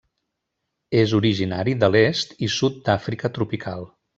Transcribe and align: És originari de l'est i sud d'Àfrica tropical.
És 1.01 1.13
originari 1.17 1.77
de 1.83 1.91
l'est 1.97 2.35
i 2.49 2.53
sud 2.57 2.81
d'Àfrica 2.89 3.33
tropical. 3.39 3.87